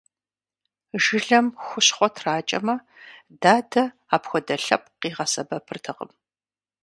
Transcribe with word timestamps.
Жылэм 1.03 1.45
хущхъуэ 1.65 2.09
тракӀэмэ, 2.15 2.75
дадэ 3.41 3.83
апхуэдэ 4.15 4.55
лъэпкъ 4.63 4.91
къигъэсэбэпыртэкъым. 5.01 6.11